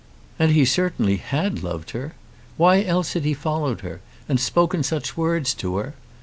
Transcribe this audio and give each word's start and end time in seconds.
And 0.39 0.53
he 0.53 0.65
certainly 0.65 1.17
had 1.17 1.61
loved 1.61 1.91
her. 1.91 2.15
Why 2.57 2.81
else 2.81 3.13
had 3.13 3.23
he 3.23 3.35
followed 3.35 3.81
her, 3.81 4.01
and 4.27 4.39
spoken 4.39 4.81
such 4.81 5.15
words 5.15 5.53
to 5.53 5.77
her? 5.77 5.93